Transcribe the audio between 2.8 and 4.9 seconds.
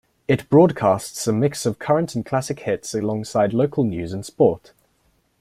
alongside local news and sport.